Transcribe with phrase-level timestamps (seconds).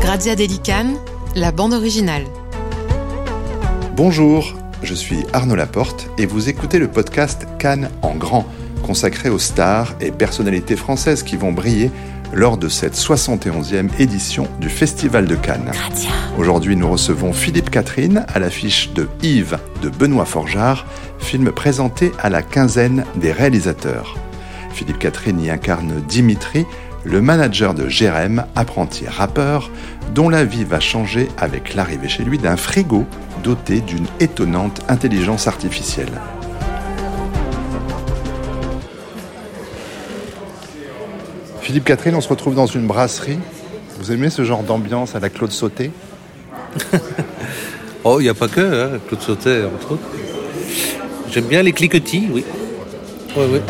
[0.00, 0.94] Grazia Delican,
[1.34, 2.24] la bande originale.
[3.96, 8.46] Bonjour, je suis Arnaud Laporte et vous écoutez le podcast Cannes en grand,
[8.84, 11.90] consacré aux stars et personnalités françaises qui vont briller
[12.32, 15.72] lors de cette 71e édition du Festival de Cannes.
[16.38, 20.86] Aujourd'hui, nous recevons Philippe Catherine à l'affiche de Yves de Benoît Forgeard,
[21.18, 24.16] film présenté à la quinzaine des réalisateurs.
[24.74, 26.66] Philippe Catherine y incarne Dimitri,
[27.04, 29.70] le manager de Jérém, apprenti rappeur,
[30.14, 33.04] dont la vie va changer avec l'arrivée chez lui d'un frigo
[33.44, 36.20] doté d'une étonnante intelligence artificielle.
[41.60, 43.38] Philippe Catherine, on se retrouve dans une brasserie.
[44.00, 45.92] Vous aimez ce genre d'ambiance à la Claude Sauté?
[48.06, 50.02] Oh, il n'y a pas que, hein, Claude Sauté, entre autres.
[51.30, 52.44] J'aime bien les cliquetis, oui.
[53.34, 53.60] Oui, oui.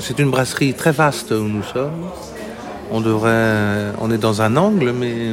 [0.00, 2.08] C'est une brasserie très vaste où nous sommes.
[2.90, 5.30] On devrait, on est dans un angle, mais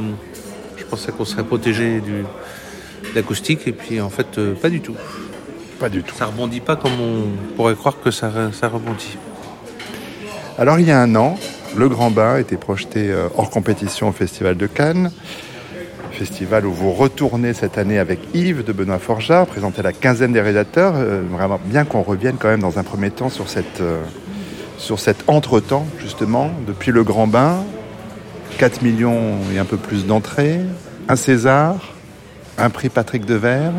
[0.78, 4.82] je pensais qu'on serait protégé du, de l'acoustique, et puis en fait, euh, pas du
[4.82, 4.96] tout.
[5.80, 6.16] Pas du tout.
[6.16, 9.18] Ça rebondit pas comme on pourrait croire que ça, ça rebondit.
[10.58, 11.40] Alors il y a un an,
[11.76, 15.12] Le Grand Bain était projeté euh, hors compétition au Festival de Cannes.
[16.12, 20.42] Festival où vous retournez cette année avec Yves de Benoît Forgeard, présenté la quinzaine des
[20.42, 20.94] réalisateurs.
[20.98, 24.04] Euh, vraiment bien qu'on revienne quand même dans un premier temps sur, cette, euh,
[24.82, 27.64] sur cet entre-temps, justement, depuis Le Grand Bain.
[28.58, 30.60] 4 millions et un peu plus d'entrées,
[31.08, 31.76] un César,
[32.58, 33.72] un prix Patrick Devers.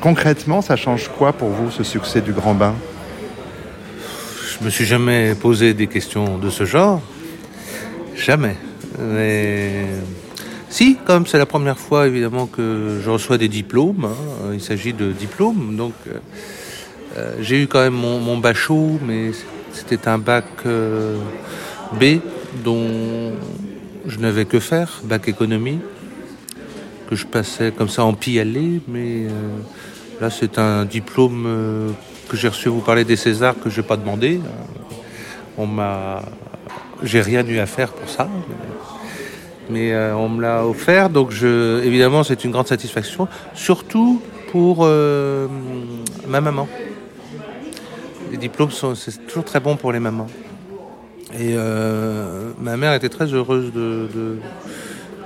[0.00, 2.74] Concrètement, ça change quoi pour vous ce succès du Grand Bain?
[4.58, 7.00] Je me suis jamais posé des questions de ce genre.
[8.14, 8.56] Jamais.
[9.00, 9.86] Mais
[10.68, 14.92] si, comme c'est la première fois évidemment que je reçois des diplômes, hein, il s'agit
[14.92, 16.18] de diplômes, donc euh,
[17.16, 19.32] euh, j'ai eu quand même mon, mon bachot, mais
[19.74, 21.18] c'était un bac euh,
[22.00, 22.20] B
[22.64, 23.32] dont
[24.06, 25.80] je n'avais que faire, bac économie,
[27.08, 29.30] que je passais comme ça en pis-aller, mais euh,
[30.20, 31.90] là c'est un diplôme euh,
[32.28, 34.40] que j'ai reçu, vous parlez des Césars, que je n'ai pas demandé.
[35.58, 36.22] On m'a...
[37.02, 38.28] J'ai rien eu à faire pour ça.
[39.68, 44.20] Mais euh, on me l'a offert, donc je, évidemment c'est une grande satisfaction, surtout
[44.52, 46.68] pour ma maman.
[48.34, 50.26] Les diplômes sont c'est toujours très bon pour les mamans.
[51.34, 54.38] Et euh, ma mère était très heureuse de.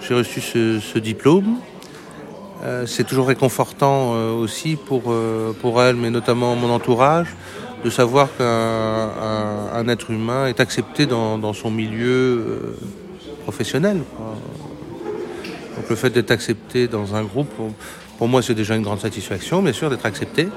[0.07, 1.57] J'ai reçu ce, diplôme.
[2.63, 5.15] Euh, c'est toujours réconfortant euh, aussi pour,
[5.63, 7.29] pour elle, mais notamment mon entourage,
[7.83, 8.45] de savoir qu'un
[9.73, 12.77] un, être humain est accepté dans, son milieu
[13.45, 14.03] professionnel.
[15.77, 17.71] Donc le fait d'être accepté dans un groupe, pour,
[18.19, 20.49] pour moi c'est déjà une grande satisfaction, bien sûr, d'être accepté.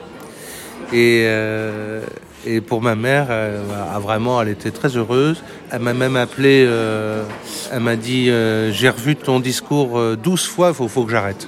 [0.92, 1.26] Et,
[2.46, 5.44] et pour ma mère, elle vraiment, elle était très heureuse.
[5.72, 7.24] Elle m'a même appelé, euh,
[7.72, 11.12] elle m'a dit, euh, j'ai revu ton discours euh, 12 fois, il faut, faut que
[11.12, 11.48] j'arrête.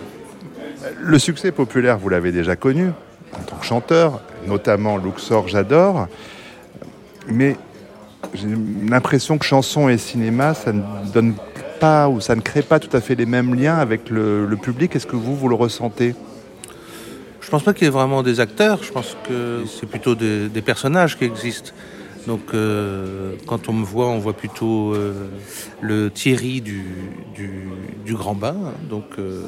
[0.99, 2.89] Le succès populaire, vous l'avez déjà connu
[3.33, 6.07] en tant que chanteur, notamment Luxor, j'adore.
[7.27, 7.57] Mais
[8.33, 8.47] j'ai
[8.87, 10.81] l'impression que chanson et cinéma, ça ne
[11.13, 11.33] donne
[11.79, 14.95] pas ou ça ne crée pas tout à fait les mêmes liens avec le, public.
[14.95, 16.15] Est-ce que vous, vous le ressentez?
[17.53, 21.19] Pense pas qu'il y ait vraiment des acteurs, je pense que c'est plutôt des, personnages
[21.19, 21.69] qui existent.
[22.25, 25.27] Donc euh, quand on me voit, on voit plutôt euh,
[25.79, 26.83] le Thierry du,
[28.07, 28.55] Grand Bain.
[28.89, 29.43] Donc euh,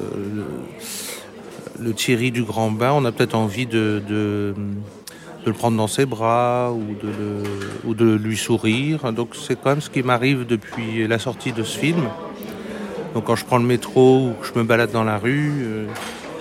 [1.80, 6.72] le, Thierry du Grand Bain, on a peut-être envie de, le prendre dans ses bras
[6.72, 7.42] ou de,
[7.88, 9.12] ou de lui sourire.
[9.12, 12.04] Donc c'est quand même ce qui m'arrive depuis la sortie de ce film.
[13.14, 15.88] Donc quand je prends le métro ou que je me balade dans la rue,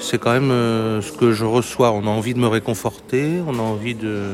[0.06, 1.92] c'est quand même euh, ce que je reçois.
[1.92, 4.34] On a envie de me réconforter, on a envie de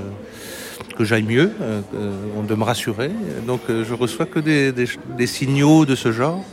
[0.98, 3.12] que j'aille mieux, euh, euh, de me rassurer.
[3.48, 6.44] Donc je reçois que des, signaux de ce genre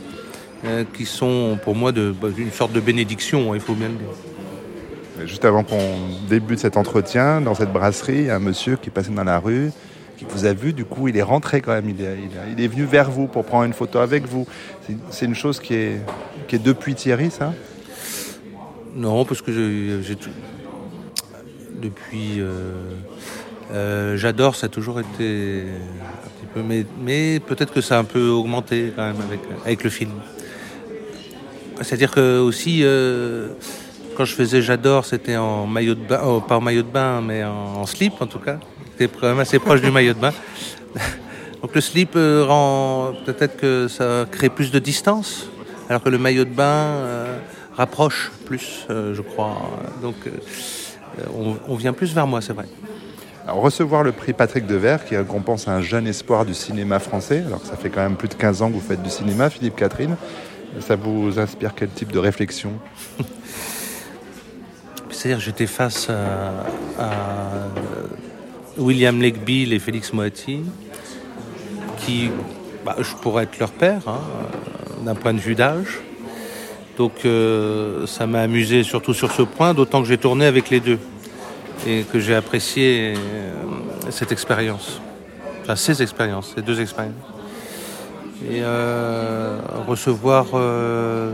[0.93, 5.27] qui sont pour moi bah, une sorte de bénédiction, hein, il faut bien le dire.
[5.27, 5.97] Juste avant qu'on
[6.29, 9.71] débute cet entretien, dans cette brasserie, a un monsieur qui passait dans la rue,
[10.17, 12.67] qui vous a vu, du coup il est rentré quand même, il est, est- est
[12.67, 14.47] venu vers vous pour prendre une photo avec vous.
[15.11, 15.97] C'est- une chose est,
[16.47, 17.53] qui est depuis Thierry, ça?
[18.95, 20.15] Non, parce que j'ai
[21.79, 22.73] depuis euh,
[23.71, 27.99] euh, j'adore, ça a toujours été un petit peu, mais, mais peut-être que ça a
[27.99, 30.11] un peu augmenté quand même avec avec le film.
[31.81, 33.49] C'est-à-dire que aussi euh,
[34.17, 37.21] quand je faisais j'adore, c'était en maillot de bain, oh, pas en maillot de bain,
[37.21, 38.59] mais en, slip en tout cas.
[38.91, 40.33] C'était quand même assez proche du maillot de bain.
[41.61, 45.47] Donc le slip rend peut-être que ça crée plus de distance,
[45.89, 47.05] alors que le maillot de bain
[47.79, 49.57] rapproche plus, euh, je crois.
[50.01, 50.31] Donc euh,
[51.33, 52.65] on, on vient plus vers moi, c'est vrai.
[53.45, 57.61] Alors, recevoir le prix Patrick Devers, qui récompense un jeune espoir du cinéma français, alors
[57.61, 59.77] que ça fait quand même plus de 15 ans que vous faites du cinéma, Philippe
[59.77, 60.17] Catherine,
[60.81, 62.73] ça vous inspire quel type de réflexion?
[65.09, 67.11] C'est-à-dire j'étais face à, à
[68.77, 70.61] William Legbill et Félix Moati,
[71.97, 72.29] qui,
[72.85, 74.19] bah, je pourrais être leur père, hein,
[75.05, 76.01] d'un point de vue d'âge.
[76.99, 80.81] Donc euh, ça m'a amusé surtout sur ce point, d'autant que j'ai tourné avec les
[80.81, 80.99] deux
[81.87, 84.99] et que j'ai apprécié euh, cette expérience,
[85.61, 87.15] enfin ces expériences, ces deux expériences.
[88.51, 91.31] Et euh, recevoir, euh,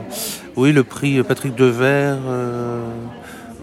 [0.56, 2.19] oui, le prix Patrick Devers,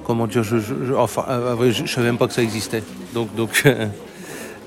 [0.04, 1.25] comment dire, je, je, je enfin,
[1.60, 2.82] je, je savais même pas que ça existait.
[3.14, 3.64] Donc, donc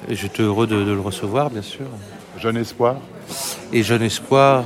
[0.10, 1.86] j'étais heureux de, de, le recevoir, bien sûr.
[2.40, 2.96] Jeune espoir
[3.74, 4.66] Et jeune espoir,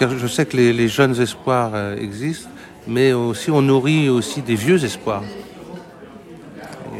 [0.00, 2.48] je sais que les, jeunes espoirs euh, existent,
[2.86, 5.22] mais aussi on nourrit aussi des vieux espoirs.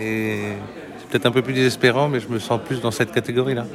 [0.01, 0.41] Et
[0.99, 3.67] c'est peut-être un peu plus désespérant, mais je me sens plus dans cette catégorie-là.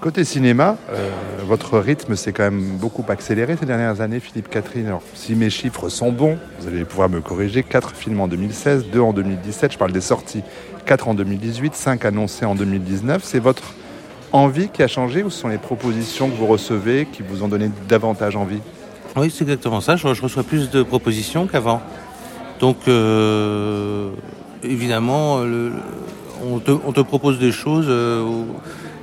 [0.00, 1.10] Côté cinéma, euh,
[1.44, 4.86] votre rythme s'est quand même beaucoup accéléré ces dernières années, Philippe Catherine.
[4.86, 7.62] Alors, si mes chiffres sont bons, vous allez pouvoir me corriger.
[7.62, 10.42] 4 films en 2016, 2 en 2017, je parle des sorties,
[10.86, 13.22] 4 en 2018, 5 annoncés en 2019.
[13.22, 13.74] C'est votre
[14.32, 17.48] envie qui a changé ou ce sont les propositions que vous recevez qui vous ont
[17.48, 18.60] donné davantage envie?
[19.16, 19.96] Oui, c'est exactement ça.
[19.96, 21.82] Je, reçois plus de propositions qu'avant.
[22.60, 24.10] Donc, euh,
[24.62, 25.40] évidemment,
[26.44, 27.86] on, te, propose des choses.
[27.88, 28.44] Euh,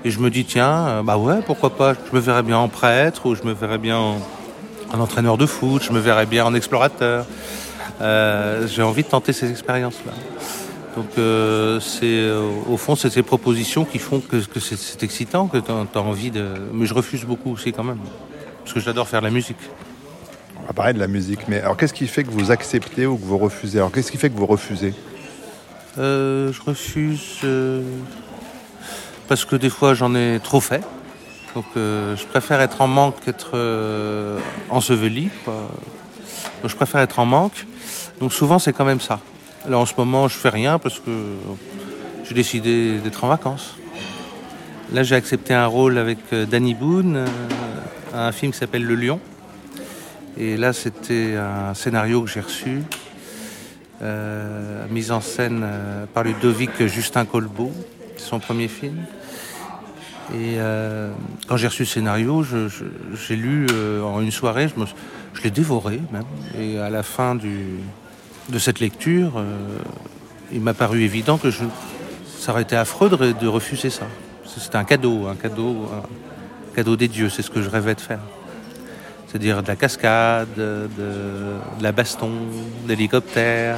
[0.05, 3.25] et je me dis, tiens, bah ouais, pourquoi pas, je me verrais bien en prêtre,
[3.25, 4.17] ou je me verrais bien en,
[4.93, 7.25] en entraîneur de foot, je me verrais bien en explorateur.
[8.01, 10.13] Euh, J'ai envie de tenter ces expériences-là.
[10.97, 15.45] Donc euh, c'est euh, au fond c'est ces propositions qui font que, que c'est excitant,
[15.45, 16.55] que tu as, as, envie de.
[16.73, 17.99] Mais je refuse beaucoup aussi quand même,
[18.63, 19.59] parce que j'adore faire la musique.
[20.63, 23.15] On va parler de la musique, mais alors qu'est-ce qui fait que vous acceptez ou
[23.15, 23.77] que vous refusez?
[23.77, 24.95] Alors qu'est-ce qui fait que vous refusez?
[25.99, 27.45] Euh, Je refuse
[29.27, 30.81] parce que des fois j'en ai trop fait.
[31.53, 33.51] Donc je préfère être en manque qu'être
[34.71, 35.29] enseveli.
[35.45, 35.69] Quoi.
[36.63, 37.67] Donc je préfère être en manque.
[38.19, 39.19] Donc souvent c'est quand même ça.
[39.67, 41.11] Là en ce moment je fais rien parce que
[42.23, 43.75] j'ai décidé d'être en vacances.
[44.93, 47.25] Là j'ai accepté un rôle avec euh, Danny Boone,
[48.13, 49.19] un film qui s'appelle Le Lion.
[50.37, 52.83] Et là c'était un scénario que j'ai reçu,
[54.89, 55.65] mise en scène
[56.13, 57.71] par Ludovic Justin Colbeau
[58.19, 58.97] son premier film.
[60.33, 61.11] Et euh,
[61.47, 64.83] quand j'ai reçu le scénario, j'ai lu euh, en une soirée, je,
[65.33, 66.25] je l'ai dévoré même.
[66.59, 67.79] Et à la fin du,
[68.49, 69.79] de cette lecture, euh,
[70.51, 71.63] il m'a paru évident que je,
[72.39, 74.05] ça aurait été affreux de, refuser ça.
[74.45, 78.01] C'était un cadeau, un cadeau, un cadeau des dieux, c'est ce que je rêvais de
[78.01, 78.21] faire.
[79.27, 80.87] C'est-à-dire de la cascade, de,
[81.81, 82.31] la baston,
[82.87, 83.77] d'hélicoptère,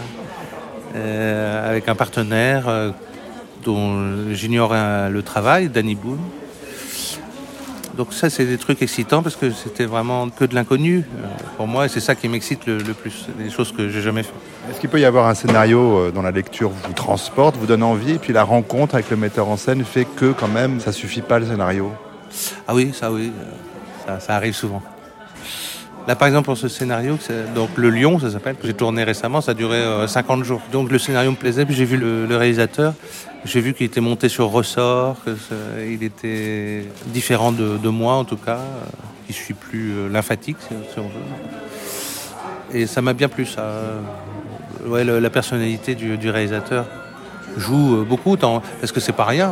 [0.96, 2.94] euh, avec un partenaire
[3.66, 6.20] dont j'ignorais le travail, Danny Boone.
[8.00, 11.68] Donc ça, c'est des trucs excitants parce que c'était vraiment que de l'inconnu euh, pour
[11.68, 14.32] moi et c'est ça qui m'excite le, le, plus, des choses que j'ai jamais fait.
[14.72, 17.84] Est-ce qu'il peut y avoir un scénario euh, dont la lecture vous transporte, vous donne
[17.84, 20.94] envie et puis la rencontre avec le metteur en scène fait que quand même ça
[20.94, 21.92] suffit pas le scénario?
[22.70, 23.34] Ah oui, ça oui,
[24.08, 24.82] ça, ça arrive souvent.
[26.08, 27.18] Là, par exemple, pour ce scénario,
[27.54, 30.62] donc Le Lion, ça s'appelle, que j'ai tourné récemment, ça a duré euh, 50 jours.
[30.72, 32.94] Donc le scénario me plaisait, puis j'ai vu le, le réalisateur,
[33.46, 38.58] j'ai vu qu'il était monté sur ressort, qu'il était différent de, moi en tout cas,
[38.58, 38.86] euh,
[39.26, 42.74] qu'il suis plus euh, lymphatique, si on veut.
[42.74, 43.72] Et ça m'a bien plu, ça.
[44.86, 46.86] Ouais, le, la personnalité du, réalisateur
[47.58, 49.52] joue euh, beaucoup, parce que c'est pas rien.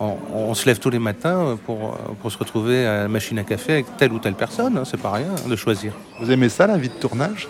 [0.00, 3.72] On, se lève tous les matins pour, pour se retrouver à la machine à café
[3.74, 4.76] avec telle ou telle personne.
[4.76, 5.92] Hein, c'est pas rien de choisir.
[6.20, 7.48] Vous aimez ça, la vie de tournage?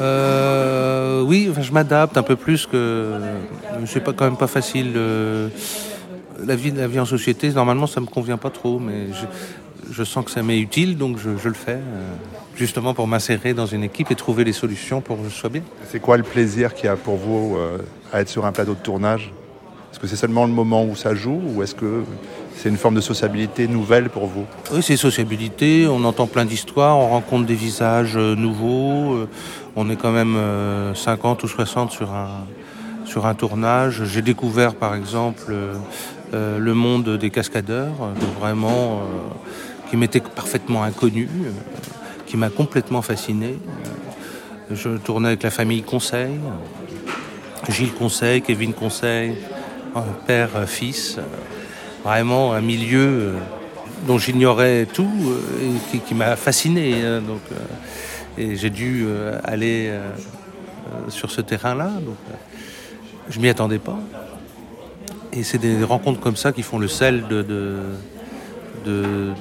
[0.00, 3.14] Euh, Oui, je m'adapte un peu plus que.
[3.86, 4.92] C'est pas quand même pas facile.
[4.96, 5.48] Euh,
[6.44, 9.06] la vie, la vie en société, normalement, ça me convient pas trop, mais
[9.90, 11.72] je, sens que ça m'est utile, donc je, le fais.
[11.72, 12.14] Euh,
[12.56, 15.62] justement pour m'insérer dans une équipe et trouver les solutions pour que je sois bien.
[15.90, 17.58] C'est quoi le plaisir qu'il y a pour vous
[18.12, 19.30] à être sur un plateau de tournage?
[19.92, 22.02] Est-ce que c'est seulement le moment où ça joue ou est-ce que
[22.56, 25.86] c'est une forme de sociabilité nouvelle pour vous Oui, c'est sociabilité.
[25.88, 29.26] On entend plein d'histoires, on rencontre des visages euh, nouveaux.
[29.76, 30.36] On est quand même
[30.94, 32.46] 50 ou 60 sur un,
[33.04, 34.04] sur un tournage.
[34.04, 35.52] J'ai découvert par exemple
[36.34, 37.94] euh, le monde des cascadeurs,
[38.40, 41.50] vraiment euh, qui m'était parfaitement inconnu, euh,
[42.26, 43.58] qui m'a complètement fasciné.
[44.72, 46.40] Je tournais avec la famille Conseil,
[47.68, 49.36] Gilles Conseil, Kevin Conseil,
[50.26, 51.18] père, fils.
[52.06, 53.32] Vraiment un milieu
[54.06, 55.10] dont j'ignorais tout
[55.92, 57.02] et qui, m'a fasciné.
[57.26, 57.40] Donc,
[58.38, 59.04] et j'ai dû
[59.42, 59.92] aller
[61.08, 61.88] sur ce terrain-là.
[61.88, 62.14] Donc,
[63.28, 63.98] je m'y attendais pas.
[65.32, 69.32] Et c'est des rencontres comme ça qui font le sel de, de,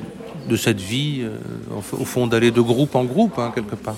[0.49, 1.37] de, cette vie, euh,
[1.71, 3.95] au au fond d'aller de groupe en groupe, hein, quelque part.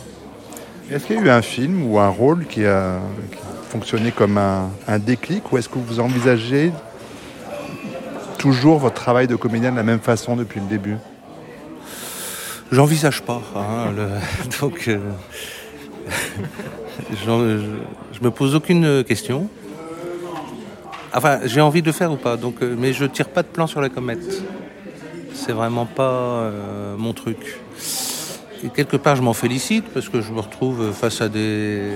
[0.92, 3.00] Est-ce qu'il y a eu un film ou un rôle qui a,
[3.32, 6.72] qui a fonctionné comme un, un déclic ou est-ce que vous envisagez
[8.38, 10.96] toujours votre travail de comédien de la même façon depuis le début
[12.72, 13.42] J'envisage pas.
[13.56, 14.98] hein, le- donc, euh,
[17.12, 17.62] je,
[18.14, 19.48] je me pose aucune question.
[21.14, 22.36] Enfin, j'ai envie de le faire ou pas.
[22.36, 24.20] Donc, euh, mais je tire pas de plan sur la comète.
[25.34, 27.38] C'est vraiment pas euh, mon truc.
[28.66, 31.92] Et quelque part, je m'en félicite parce que je me retrouve face à des,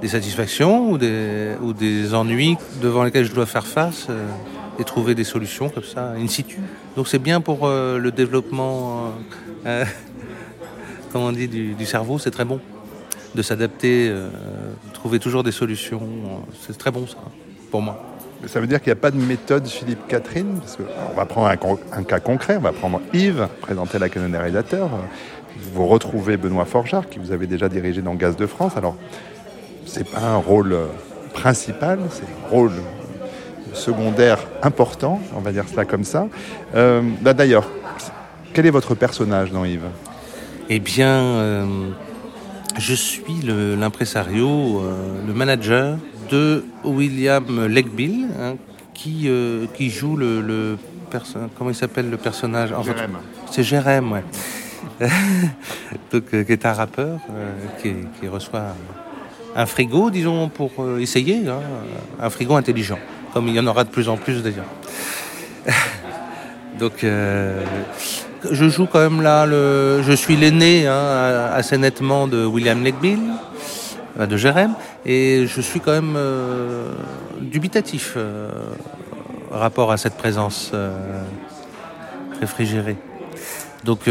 [0.00, 4.06] des satisfactions ou des, ou des ennuis devant lesquels je dois faire face
[4.78, 6.58] et trouver des solutions comme ça, in situ.
[6.96, 9.12] Donc c'est bien pour euh, le développement,
[9.66, 9.84] euh, euh,
[11.14, 12.60] on dit, du, cerveau, c'est très bon.
[13.34, 14.28] De s'adapter, euh,
[14.94, 16.02] trouver toujours des solutions,
[16.66, 17.18] c'est très bon ça,
[17.70, 18.02] pour moi.
[18.42, 21.16] Mais Ça veut dire qu'il n'y a pas de méthode Philippe Catherine parce que, On
[21.16, 21.48] va prendre
[21.92, 24.30] un, cas concret, on va prendre Yves, présenter la canon.
[25.72, 28.76] Vous retrouvez Benoît Forjard, qui vous avez déjà dirigé dans Gaz de France.
[28.76, 28.96] Alors,
[29.86, 30.76] c'est pas un rôle
[31.32, 32.72] principal, c'est un rôle
[33.76, 36.26] secondaire important, on va dire cela comme ça.
[36.74, 37.68] Euh, bah, D'ailleurs,
[38.52, 39.82] quel est votre personnage dans Yves?
[40.68, 41.64] Eh bien, euh,
[42.78, 44.48] je suis le- l'impresario,
[44.80, 44.92] euh,
[45.26, 45.96] le manager
[46.30, 48.54] de William Legbill, hein,
[48.94, 50.76] qui, euh, qui joue le, le
[51.56, 52.72] comment il s'appelle le personnage?
[52.72, 53.16] En fait, Jérém.
[53.50, 54.24] C'est Jérém, ouais.
[56.12, 58.74] Donc, euh, qui est un rappeur euh, qui, qui reçoit
[59.54, 61.60] un frigo, disons, pour euh, essayer, hein,
[62.20, 62.98] un frigo intelligent,
[63.36, 64.64] comme il y en aura de plus en plus d'ailleurs.
[66.80, 67.62] Donc, euh,
[68.50, 73.20] je joue quand même là, le, je suis l'aîné hein, assez nettement de William Legbill,
[74.18, 74.72] euh, de Jérém,
[75.04, 76.92] et je suis quand même euh,
[77.42, 78.48] dubitatif euh,
[79.50, 80.72] rapport à cette présence
[82.40, 82.96] réfrigérée.
[83.84, 84.08] Donc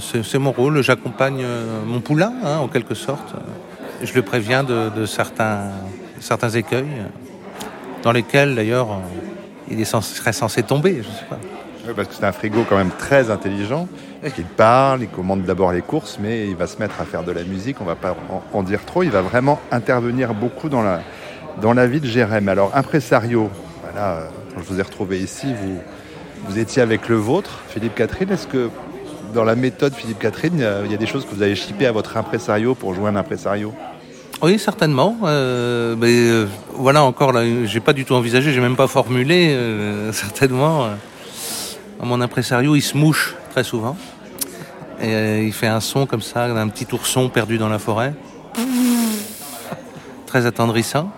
[0.00, 1.46] c'est mon rôle, j'accompagne
[1.86, 3.32] mon poulain hein, en quelque sorte.
[4.02, 5.70] Je le préviens de, de certains,
[6.20, 7.06] certains écueils
[8.02, 8.96] dans lesquels d'ailleurs euh,
[9.70, 10.98] il est censé, serait censé tomber.
[10.98, 11.38] Je sais pas.
[11.86, 13.88] Oui, parce que c'est un frigo quand même très intelligent.
[14.38, 17.32] Il parle, il commande d'abord les courses, mais il va se mettre à faire de
[17.32, 17.80] la musique.
[17.80, 18.14] On va pas
[18.52, 19.02] en, dire trop.
[19.02, 21.00] Il va vraiment intervenir beaucoup dans la,
[21.60, 22.48] dans la vie de Jérém.
[22.48, 23.50] Alors, impresario,
[23.82, 25.78] voilà, euh, quand je vous ai retrouvé ici, vous,
[26.46, 28.30] vous étiez avec le vôtre, Philippe Catherine.
[28.30, 28.70] Est-ce que
[29.34, 31.42] dans la méthode Philippe Catherine, il y a- il y a des choses que vous
[31.42, 33.74] avez chippées à votre impresario pour jouer un impresario?
[34.40, 35.16] Oui, certainement.
[35.24, 39.48] Euh, mais euh, voilà, encore là, j'ai pas du tout envisagé, j'ai même pas formulé.
[39.50, 40.94] euh, certainement, euh,
[42.02, 43.96] mon impresario, il se mouche très souvent.
[45.00, 48.14] Et il fait un son comme ça, d'un petit ourson perdu dans la forêt.
[50.26, 51.10] Très attendrissant.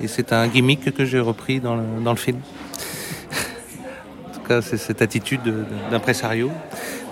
[0.00, 2.38] Et c'est un gimmick que j'ai repris dans le, film.
[4.30, 6.50] en tout cas, c'est cette attitude de- de- d'impresario.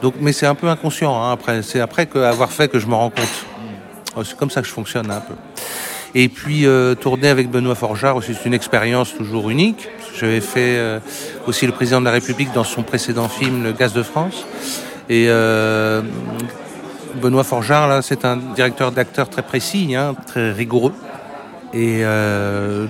[0.03, 1.13] Donc, mais c'est un peu inconscient.
[1.23, 3.47] hein, après, c'est après que, avoir fait que je me rends compte.
[4.17, 5.35] Oh, C'est comme ça que je fonctionne un peu.
[6.15, 9.89] Et puis euh, tourner avec Benoît Forjard aussi, c'est une expérience toujours unique.
[10.19, 10.99] J'avais fait euh,
[11.47, 14.45] aussi le président de la République dans son précédent film Le Gaz de France.
[15.09, 16.03] Et euh,
[17.23, 20.95] Benoît Forjard, là, c'est un directeur d'acteur très précis, hein, très rigoureux.
[21.73, 22.03] Et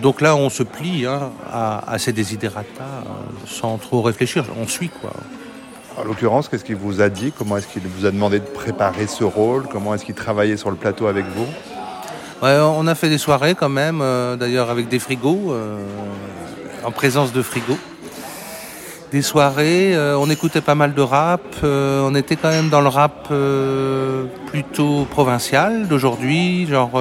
[0.03, 3.09] donc là, on se plie hein, à, à euh,
[3.47, 4.45] sans trop réfléchir.
[4.59, 5.13] On suit quoi.
[6.01, 7.31] En l'occurrence, qu'est-ce qu'il vous a dit?
[7.37, 9.67] Comment est-ce qu'il vous a demandé de préparer ce rôle?
[9.71, 11.47] Comment est-ce qu'il travaillait sur le plateau avec vous?
[12.41, 15.77] On a fait des soirées quand même, euh, d'ailleurs avec des frigos, euh,
[16.85, 17.77] en présence de frigos.
[19.13, 22.89] Des soirées, euh, on écoutait pas mal de rap, on était quand même dans le
[22.89, 23.31] rap
[24.47, 26.99] plutôt provincial d'aujourd'hui, genre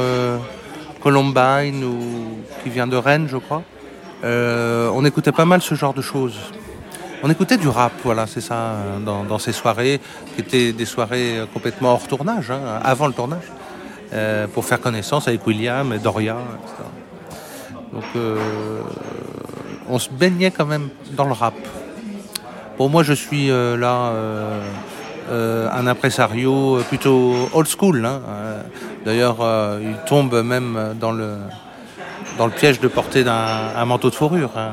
[1.02, 2.00] Columbine ou
[2.64, 3.64] qui vient de Rennes, je crois.
[4.24, 6.38] On écoutait pas mal ce genre de choses.
[7.22, 10.00] On écoutait du rap, voilà, c'est ça, dans, ces soirées,
[10.36, 13.44] qui étaient des soirées euh, complètement hors tournage, hein, avant le tournage
[14.14, 16.76] euh, pour faire connaissance avec William et Doria, etc.
[17.92, 18.38] Donc euh,
[19.90, 21.56] on se baignait quand même dans le rap.
[22.78, 24.14] Pour moi, je suis là
[25.30, 28.06] un impresario plutôt old school.
[28.06, 28.22] hein.
[29.04, 29.38] D'ailleurs,
[29.82, 34.70] il tombe même dans le piège de porter un manteau de fourrure hein,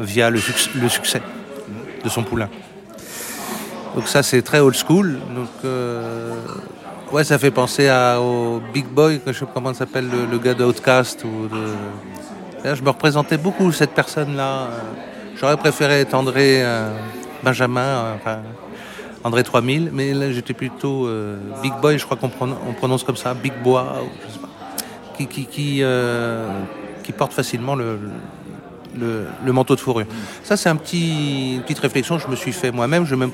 [0.00, 1.20] via le succès
[2.04, 2.48] de son poulain.
[3.94, 5.18] Donc ça, c'est très old school.
[5.34, 6.34] Donc euh,
[7.12, 10.54] Ouais, ça fait penser à, au Big Boy, je sais pas comment s'appelle, le, gars
[10.54, 11.22] d'Outcast.
[11.24, 12.74] Ou de...
[12.74, 14.68] Je me représentais beaucoup cette personne-là.
[15.36, 16.88] J'aurais préféré être André euh,
[17.42, 18.38] Benjamin, euh, enfin,
[19.24, 23.04] André 3000, mais là j'étais plutôt euh, Big Boy, je crois qu'on prononce, on prononce
[23.04, 23.96] comme ça, Big pas,
[25.18, 26.48] qui, euh,
[27.18, 28.10] porte facilement le, le,
[29.52, 30.06] manteau de fourrure.
[30.42, 33.04] Ça, c'est un petit, une petite réflexion que je me suis fait moi-même.
[33.04, 33.26] Je n'en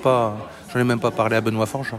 [0.76, 1.98] ai même pas parlé à Benoît Forgeat.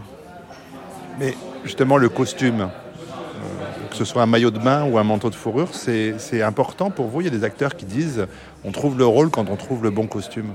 [1.18, 5.28] Mais justement, le costume, euh, que ce soit un maillot de bain ou un manteau
[5.28, 7.20] de fourrure, c'est important pour vous.
[7.20, 8.26] Il y a des acteurs qui disent
[8.64, 10.50] on trouve le rôle quand on trouve le bon costume.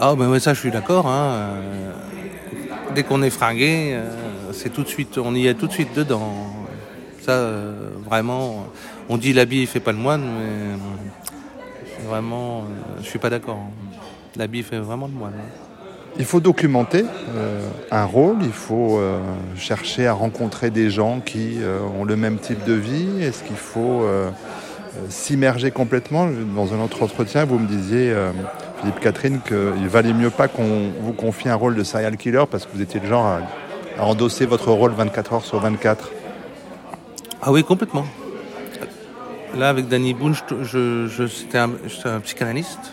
[0.00, 1.06] Ah, ben ça, je suis d'accord.
[1.06, 1.32] Hein.
[1.32, 1.92] Euh,
[2.94, 4.10] dès qu'on est fringué, euh,
[4.52, 6.32] c'est tout de suite, on y est tout de suite dedans.
[7.20, 7.50] Ça,
[8.06, 8.66] vraiment,
[9.08, 10.78] on dit l'habit fait pas le moine, mais
[12.06, 12.64] vraiment,
[13.00, 13.58] je suis pas d'accord.
[14.36, 15.32] L'habit fait vraiment le moine.
[16.18, 17.04] Il faut documenter
[17.36, 19.20] euh, un rôle, il faut euh,
[19.56, 23.22] chercher à rencontrer des gens qui euh, ont le même type de vie.
[23.22, 24.04] Est-ce qu'il faut
[25.08, 26.28] s'immerger complètement?
[26.56, 28.12] Dans un autre entretien, vous me disiez,
[28.80, 32.66] Philippe Catherine, qu'il valait mieux pas qu'on vous confie un rôle de serial killer parce
[32.66, 36.10] que vous étiez le genre à, endosser votre rôle 24 heures sur 24.
[37.42, 38.04] Ah oui, complètement.
[39.56, 42.92] Là, avec Danny Boone, je, je, un psychanalyste.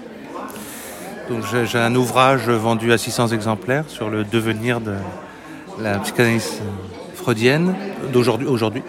[1.30, 4.94] Donc j'ai un ouvrage vendu à 600 exemplaires sur le devenir de
[5.80, 6.62] la psychanalyse
[7.16, 7.74] freudienne
[8.14, 8.48] d'aujourd'hui.
[8.48, 8.84] Aujourd'hui.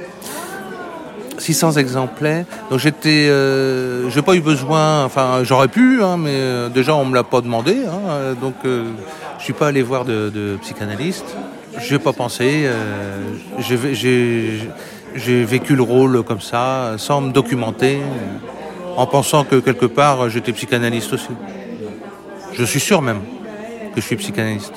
[1.39, 2.45] 600 exemplaires.
[2.71, 5.05] Donc j'étais, euh, j'ai pas eu besoin.
[5.05, 7.77] Enfin, j'aurais pu, hein, mais euh, déjà on me l'a pas demandé.
[7.87, 8.91] Hein, donc euh,
[9.39, 11.37] je suis pas allé voir de, de psychanalyste.
[11.79, 12.69] J'ai pas pensé.
[15.15, 18.01] Vécu le rôle comme ça, sans me documenter,
[18.97, 21.31] en pensant que quelque part j'étais psychanalyste aussi.
[22.53, 23.21] Je suis sûr même
[23.95, 24.75] que je suis psychanalyste.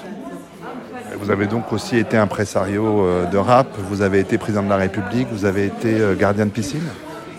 [1.22, 4.78] Vous avez donc aussi été impresario euh, de rap, vous avez été président de la
[4.78, 6.84] République, vous avez été euh, gardien de piscine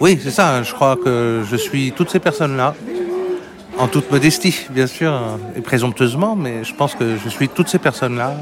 [0.00, 0.62] Oui, c'est ça.
[0.62, 2.74] Je crois que je suis toutes ces personnes-là,
[3.78, 5.18] en toute modestie, bien sûr,
[5.56, 8.34] et présomptueusement, mais je pense que je suis toutes ces personnes-là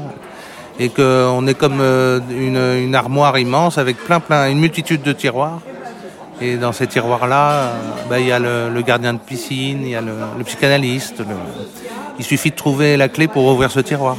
[0.79, 5.59] et qu'on est comme euh, une, armoire immense avec plein, plein, une multitude de tiroirs.
[6.41, 7.73] Et dans ces tiroirs-là,
[8.09, 11.21] bah, il y a le, gardien de piscine, il y a le, psychanalyste,
[12.17, 14.15] il suffit de trouver la clé pour ouvrir ce tiroir.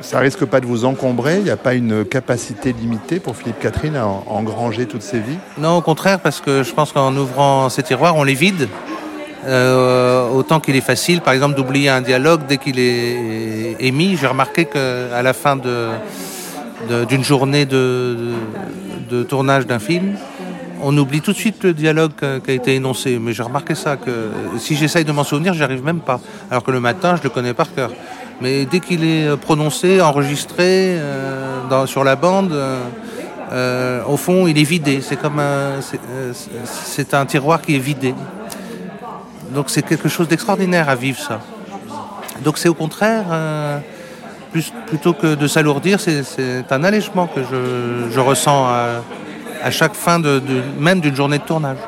[0.00, 3.60] Ça risque pas de vous encombrer Il n'y a pas une capacité limitée pour Philippe
[3.60, 5.38] Catherine à engranger toutes ces vies?
[5.58, 8.68] Non, au contraire, parce que je pense qu'en ouvrant ces tiroirs, on les vide.
[9.44, 14.16] Euh, autant qu'il est facile, par exemple, d'oublier un dialogue dès qu'il est émis.
[14.20, 18.34] J'ai remarqué qu'à la fin d'une journée de,
[19.28, 20.14] tournage d'un film,
[20.80, 22.12] on oublie tout de suite le dialogue
[22.44, 23.18] qui a été énoncé.
[23.20, 26.20] Mais j'ai remarqué ça, que si j'essaye de m'en souvenir, j'y arrive même pas.
[26.50, 27.90] Alors que le matin, je le connais par cœur.
[28.40, 32.52] Mais dès qu'il est prononcé, enregistré euh, sur la bande,
[33.52, 35.00] euh, au fond, il est vidé.
[35.00, 35.42] C'est comme
[36.64, 38.14] c'est un tiroir qui est vidé.
[39.54, 41.40] Donc c'est quelque chose d'extraordinaire à vivre ça.
[42.42, 43.78] Donc c'est au contraire, euh,
[44.50, 50.42] plus, plutôt que de s'alourdir, c'est un allègement que je, ressens à, chaque fin de,
[50.78, 51.78] même d'une journée de tournage.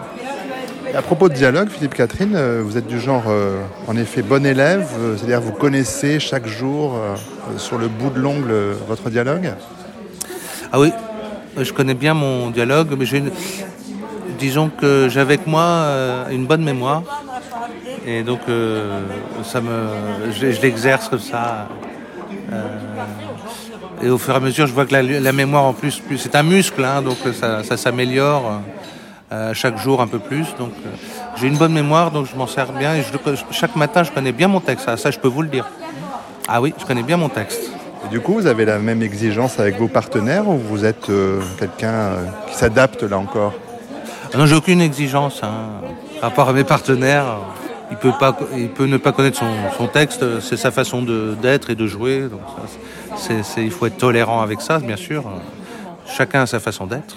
[0.95, 4.47] À propos de dialogue, Philippe Catherine, euh, vous êtes du genre, euh, en effet, bon
[4.47, 6.97] élève, c'est-à-dire vous connaissez chaque jour,
[7.57, 8.55] sur le bout de l'ongle,
[8.87, 9.55] votre dialogue?
[10.73, 10.93] Ah oui,
[11.61, 13.07] je connais bien mon dialogue, mais
[14.39, 15.87] disons que j'ai avec moi
[16.31, 17.03] une bonne mémoire.
[18.07, 19.01] Et donc, euh,
[19.45, 21.69] ça me, je, l'exerce comme ça.
[22.53, 22.79] Euh,
[24.03, 26.35] et au fur et à mesure, je vois que la, mémoire, en plus, plus c'est
[26.35, 28.61] un muscle, hein, donc ça, s'améliore
[29.33, 30.47] euh, chaque jour un peu plus.
[30.59, 30.73] Donc,
[31.37, 32.95] j'ai une bonne mémoire, donc je m'en sers bien.
[32.95, 33.03] Et
[33.51, 34.85] chaque matin, je connais bien mon texte.
[34.85, 35.67] Ça, ça, je peux vous le dire.
[36.47, 37.71] Ah oui, je connais bien mon texte.
[38.05, 41.11] Et du coup, vous avez la même exigence avec vos partenaires ou vous êtes
[41.59, 42.11] quelqu'un
[42.49, 43.55] qui s'adapte là encore?
[44.35, 45.41] Ah Non, j'ai aucune exigence.
[45.43, 45.81] Hein,
[46.21, 47.39] par rapport à mes partenaires
[47.91, 49.43] il peut pas, il peut ne pas connaître
[49.77, 51.03] son, texte, c'est sa façon
[51.41, 52.23] d'être et de jouer.
[52.23, 52.41] Donc
[53.57, 55.25] il faut être tolérant avec ça, bien sûr.
[56.07, 57.17] Chacun a sa façon d'être.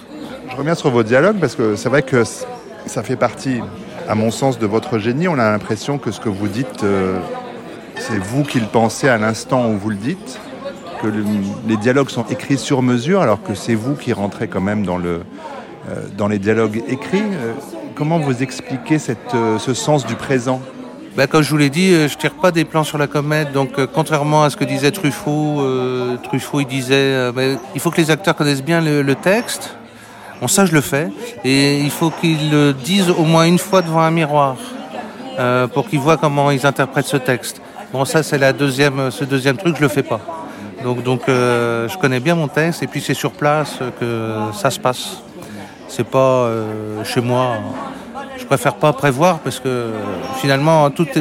[0.50, 2.24] Je reviens sur vos dialogues parce que c'est vrai que
[2.86, 3.62] ça fait partie,
[4.08, 5.28] à mon sens, de votre génie.
[5.28, 7.20] On a l'impression que ce que vous dites, euh,
[7.98, 10.40] c'est vous qui le pensez à l'instant où vous le dites,
[11.02, 11.08] que
[11.68, 14.98] les dialogues sont écrits sur mesure, alors que c'est vous qui rentrez quand même dans
[14.98, 15.22] le,
[15.90, 17.24] euh, dans les dialogues écrits.
[17.98, 18.98] Euh, comment vous expliquez
[19.34, 20.62] euh, ce sens du présent?
[21.16, 23.52] Ben, comme je vous l'ai dit, je tire pas des plans sur la comète.
[23.52, 25.64] Donc, contrairement à ce que disait Truffaut,
[26.24, 29.76] Truffaut il disait, ben, il faut que les acteurs connaissent bien le, texte.
[30.40, 31.10] Bon, ça je le fais,
[31.44, 34.58] et il faut qu'ils le disent au moins une fois devant un miroir
[35.74, 37.62] pour qu'ils voient comment ils interprètent ce texte.
[37.92, 40.20] Bon, ça c'est la deuxième, ce deuxième truc, je le fais pas.
[40.84, 44.80] Donc, donc, je connais bien mon texte, et puis c'est sur place que ça se
[44.80, 45.24] passe.
[45.88, 47.58] C'est pas euh, chez moi.
[48.38, 49.92] Je préfère pas prévoir parce que
[50.38, 51.18] finalement toutes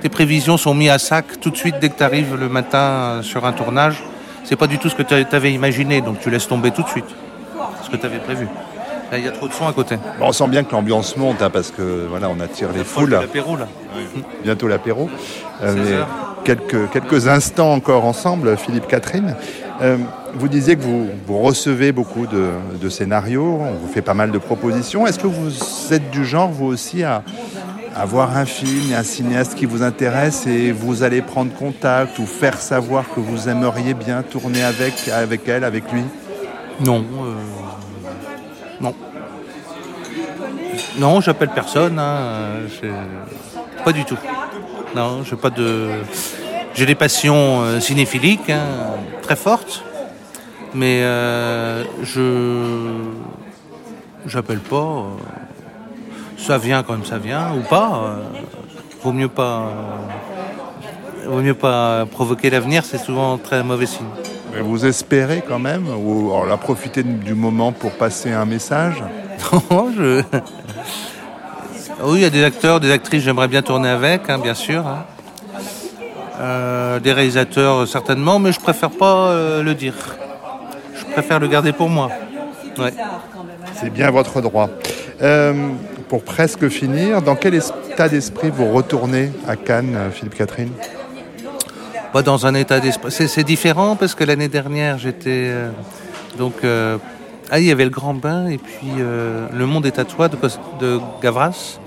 [0.00, 3.20] tes, prévisions sont mises à sac tout de suite dès que tu arrives le matin
[3.22, 4.02] sur un tournage.
[4.44, 6.88] C'est pas du tout ce que tu avais imaginé, donc tu laisses tomber tout de
[6.88, 7.14] suite
[7.82, 8.48] ce que tu avais prévu.
[9.10, 9.96] Là, il y a trop de son à côté.
[10.18, 13.10] Bon, on sent bien que l'ambiance monte hein, parce que voilà, on attire les foules.
[13.10, 13.66] L'apéro là.
[14.44, 15.08] Bientôt l'apéro.
[15.62, 16.08] Euh, 16 mais heures.
[16.44, 19.34] quelques, quelques instants encore ensemble, Philippe Catherine.
[19.80, 19.96] Euh,
[20.34, 22.48] vous disiez que vous, vous recevez beaucoup de,
[22.80, 25.06] de scénarios, on vous fait pas mal de propositions.
[25.06, 25.50] Est-ce que vous
[25.92, 27.22] êtes du genre, vous aussi, à,
[27.96, 32.26] à voir un film un cinéaste qui vous intéresse et vous allez prendre contact ou
[32.26, 36.02] faire savoir que vous aimeriez bien tourner avec, avec elle, avec lui?
[36.84, 36.98] Non.
[36.98, 37.34] euh,
[38.80, 38.94] Non.
[40.98, 41.98] Non, j'appelle personne.
[41.98, 42.66] hein,
[43.84, 44.18] Pas du tout.
[44.94, 45.88] Non, j'ai pas de.
[46.74, 48.62] J'ai des passions euh, cinéphiliques hein,
[49.22, 49.82] très fortes,
[50.74, 53.02] mais euh, je
[54.26, 54.76] j'appelle pas.
[54.76, 55.02] euh,
[56.36, 58.18] Ça vient comme ça vient ou pas.
[59.02, 59.70] Vaut mieux pas.
[61.26, 64.06] mieux pas provoquer l'avenir, c'est souvent très mauvais signe.
[64.54, 69.02] Mais Vous espérez quand même ou alors, là, profiter du moment pour passer un message?
[69.70, 70.22] Non, je...
[72.02, 74.86] Oui, il y a des acteurs, des actrices, j'aimerais bien tourner avec, hein, bien sûr.
[74.86, 75.04] hein.
[76.40, 79.94] Euh, des réalisateurs, certainement, mais je préfère pas euh, le dire.
[80.94, 82.10] Je préfère le garder pour moi.
[82.78, 82.92] Ouais.
[83.80, 84.70] C'est bien votre droit.
[85.20, 85.70] Euh,
[86.08, 90.70] pour presque finir, dans quel état d'esprit vous retournez à Cannes, Philippe Catherine?
[92.12, 93.10] Pas dans un état d'esprit.
[93.10, 95.52] C'est, différent parce que l'année dernière, j'étais.
[96.38, 96.54] donc.
[97.50, 100.28] Ah, il y avait le Grand Bain et puis euh, Le Monde est à toi
[100.28, 100.36] de,
[100.80, 101.78] de Gavras.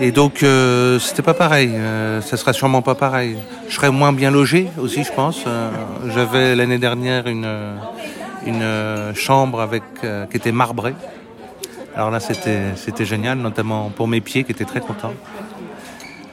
[0.00, 1.70] Et donc, euh, c'était pas pareil.
[1.74, 3.36] Euh, ça sera sûrement pas pareil.
[3.68, 5.44] Je serais moins bien logé aussi, je pense.
[5.46, 5.70] Euh,
[6.08, 7.48] j'avais l'année dernière une,
[8.46, 9.82] une chambre avec,
[10.30, 10.94] qui était marbrée.
[11.94, 15.14] Alors là, c'était, génial, notamment pour mes pieds qui étaient très contents.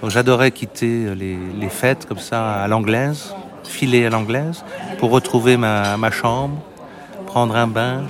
[0.07, 3.35] J'adorais quitter les, les fêtes comme ça à l'anglaise,
[3.65, 4.63] filer à l'anglaise,
[4.97, 6.55] pour retrouver ma, ma chambre,
[7.29, 8.01] prendre un bain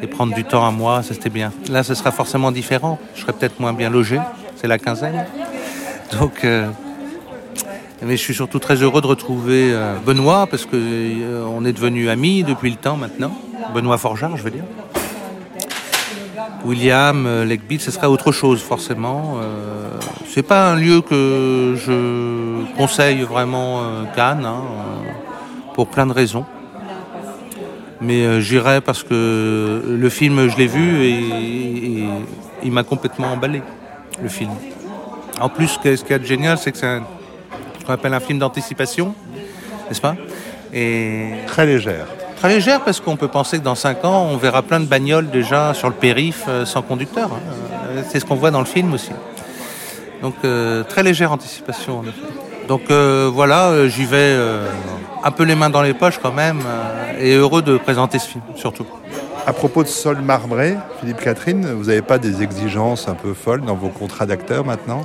[0.00, 1.52] et prendre du temps à moi, c'était bien.
[1.68, 2.98] Là, ce sera forcément différent.
[3.14, 4.18] Je serai peut-être moins bien logé,
[4.56, 5.26] c'est la quinzaine.
[6.18, 6.68] Donc, euh,
[8.02, 11.74] mais je suis surtout très heureux de retrouver euh, Benoît parce que euh, on est
[11.74, 13.32] devenus amis depuis le temps maintenant.
[13.74, 14.64] Benoît Forgeard, je veux dire.
[16.64, 19.38] William, Legbill, ce serait autre chose forcément.
[20.26, 23.82] C'est pas un lieu que je conseille vraiment
[24.16, 24.62] Cannes, hein,
[25.74, 26.44] pour plein de raisons.
[28.00, 32.04] Mais euh, j'irai parce que le film, je l'ai vu et, et
[32.62, 33.62] il m'a complètement emballé,
[34.22, 34.50] le film.
[35.40, 37.00] En plus, ce qu'il y a de génial, c'est que c'est
[37.80, 39.14] ce qu'on appelle un film d'anticipation,
[39.88, 40.16] n'est-ce pas?
[40.74, 42.06] Et Très légère.
[42.36, 45.30] Très légère parce qu'on peut penser que dans 5 ans, on verra plein de bagnoles
[45.30, 47.30] déjà sur le périph' euh, sans conducteur.
[47.32, 47.40] hein.
[47.90, 49.10] Euh, C'est ce qu'on voit dans le film aussi.
[50.22, 52.20] Donc euh, très légère anticipation en effet.
[52.68, 54.66] Donc euh, voilà, j'y vais euh,
[55.26, 58.28] un peu les mains dans les poches quand même euh, et heureux de présenter ce
[58.28, 58.86] film surtout.
[59.44, 63.62] À propos de sol marbré, Philippe Catherine, vous n'avez pas des exigences un peu folles
[63.62, 65.02] dans vos contrats d'acteur maintenant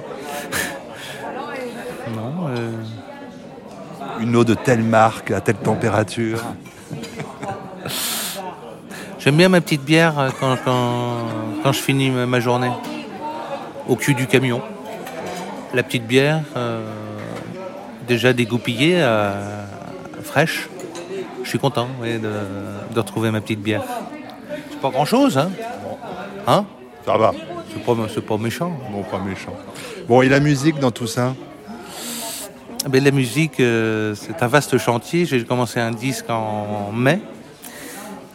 [2.15, 2.71] Non, euh,
[4.19, 6.39] Une eau de telle marque, à telle température
[9.19, 11.17] J'aime bien ma petite bière euh, quand, quand,
[11.63, 12.71] quand je finis ma ma journée.
[13.87, 14.61] Au cul du camion.
[15.73, 16.83] La petite bière, euh,
[18.07, 19.63] déjà dégoupillée, euh,
[20.23, 20.69] fraîche.
[21.43, 22.29] Je suis content oui, de,
[22.93, 23.83] de retrouver ma petite bière.
[24.71, 25.51] C'est pas grand chose, hein
[26.47, 26.65] Hein?
[27.05, 27.33] Ça va,
[27.73, 27.95] C'est pas,
[28.35, 28.71] pas méchant.
[28.91, 29.55] bon, pas méchant.
[30.07, 31.35] Bon, et la musique dans tout ça?
[32.89, 35.25] Ben, la musique, euh, c'est un vaste chantier.
[35.25, 37.19] J'ai commencé un disque en mai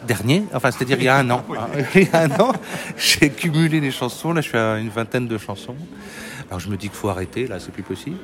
[0.07, 1.43] dernier, enfin c'est-à-dire il y a un an.
[1.53, 1.67] hein.
[1.95, 2.53] Il y a un an,
[2.97, 4.31] j'ai cumulé les chansons.
[4.31, 5.75] Là, je suis à une vingtaine de chansons.
[6.49, 7.45] Alors je me dis qu'il faut arrêter.
[7.45, 8.15] Là, c'est plus possible.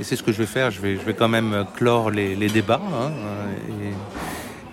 [0.00, 0.70] Et c'est ce que je vais faire.
[0.70, 2.80] Je vais, je vais quand même clore les, les débats.
[2.82, 3.10] hein,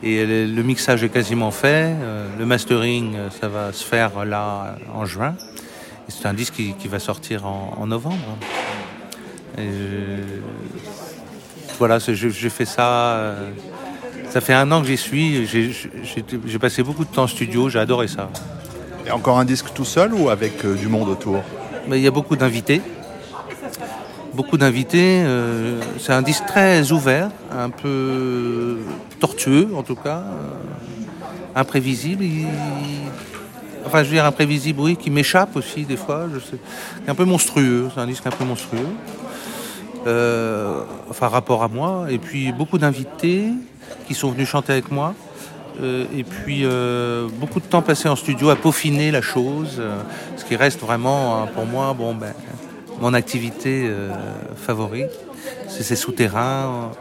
[0.04, 1.94] et, et le, mixage est quasiment fait.
[2.02, 5.36] Euh, Le mastering, euh, ça va se faire là en juin.
[6.08, 8.38] C'est un disque qui, qui va sortir en, en novembre.
[9.58, 10.42] Et je-
[11.78, 12.88] voilà, j'ai fait ça.
[13.16, 13.50] euh,
[14.30, 15.46] ça fait un an que j'y suis.
[15.46, 17.70] J'ai- passé beaucoup de temps en studio.
[17.70, 18.30] J'ai adoré ça.
[19.06, 21.42] Et encore un disque tout seul ou avec euh, du monde autour?
[21.88, 22.82] Mais il y a beaucoup d'invités.
[24.34, 25.22] Beaucoup d'invités.
[25.26, 28.78] euh, c'est un disque très ouvert, un peu
[29.20, 32.24] tortueux en tout cas, euh, imprévisible.
[33.86, 36.28] Enfin, je veux dire imprévisible, oui, qui m'échappe aussi des fois.
[36.34, 36.58] Je sais.
[37.08, 37.90] Un peu monstrueux.
[37.94, 38.88] C'est un disque un peu monstrueux.
[40.08, 42.06] Euh, enfin, rapport à moi.
[42.10, 43.48] Et puis beaucoup d'invités
[44.08, 45.14] qui sont venus chanter avec moi.
[45.82, 46.64] Euh, et puis
[47.40, 49.82] beaucoup de temps passé en studio à peaufiner la chose,
[50.38, 52.34] ce qui reste vraiment euh, pour moi bon ben
[53.02, 54.12] mon activité euh,
[54.56, 55.10] favorite.
[55.68, 56.92] C'est ces souterrains.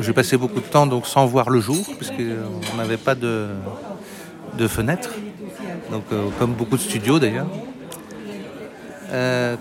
[0.00, 3.48] J'ai passé beaucoup de temps donc sans voir le jour puisqu'on n'avait pas de,
[4.56, 5.10] de fenêtre.
[5.90, 6.04] donc
[6.38, 7.48] comme beaucoup de studios d'ailleurs.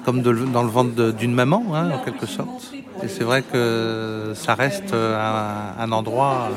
[0.06, 2.72] comme dans le ventre d'une maman, hein, en quelque sorte.
[3.04, 6.50] Et c'est vrai que ça reste un, endroit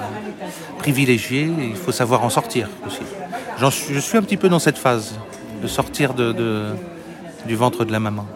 [0.79, 1.51] privilégié.
[1.59, 3.03] il faut savoir en sortir aussi.
[3.91, 5.15] je suis un petit peu dans cette phase
[5.63, 8.27] de sortir du ventre de la maman.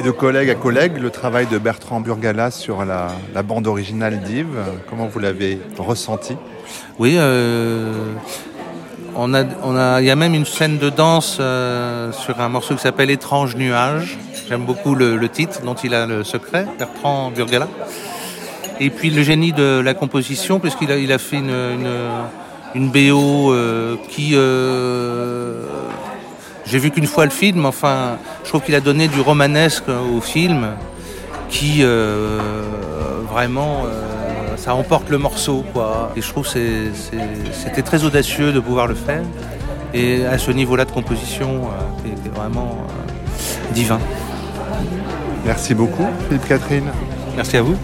[0.00, 4.58] Et de collègue à collègue, le travail de Bertrand Burgala sur la, bande originale d'Yves,
[4.88, 6.36] comment vous l'avez ressenti?
[6.98, 7.92] Oui, euh,
[9.14, 12.80] on a, il y a même une scène de danse euh, sur un morceau qui
[12.80, 14.16] s'appelle Étrange nuage.
[14.48, 17.68] J'aime beaucoup le, titre dont il a le secret, Bertrand Burgala.
[18.80, 21.52] Et puis le génie de la composition, puisqu'il a, fait une,
[22.74, 24.34] une, BO euh, qui
[26.70, 30.20] j'ai vu qu'une fois le film, enfin, je trouve qu'il a donné du romanesque au
[30.20, 30.68] film
[31.48, 32.38] qui euh,
[33.28, 36.12] vraiment euh, ça emporte le morceau quoi.
[36.14, 36.92] Et je trouve que
[37.52, 39.22] c'était très audacieux de pouvoir le faire
[39.92, 41.62] et à ce niveau-là de composition
[42.04, 42.86] c'était euh, vraiment
[43.72, 43.98] divin.
[45.44, 46.88] Merci beaucoup Philippe Catherine.
[47.34, 47.76] Merci à vous.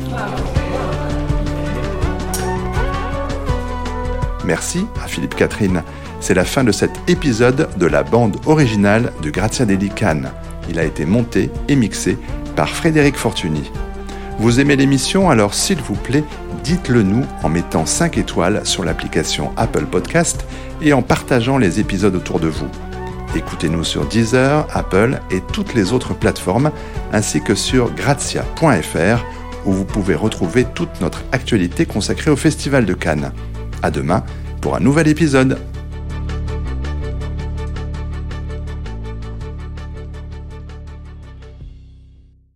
[4.44, 5.82] Merci à Philippe Catherine.
[6.26, 10.32] C'est la fin de cet épisode de la bande originale de Grazia Deli Cannes.
[10.68, 12.18] Il a été monté et mixé
[12.56, 13.70] par Frédéric Fortuny.
[14.40, 16.24] Vous aimez l'émission Alors s'il vous plaît,
[16.64, 20.44] dites-le nous en mettant 5 étoiles sur l'application Apple Podcast
[20.82, 22.66] et en partageant les épisodes autour de vous.
[23.36, 26.72] Écoutez-nous sur Deezer, Apple et toutes les autres plateformes,
[27.12, 29.24] ainsi que sur grazia.fr
[29.64, 33.30] où vous pouvez retrouver toute notre actualité consacrée au Festival de Cannes.
[33.80, 34.24] À demain
[34.60, 35.60] pour un nouvel épisode.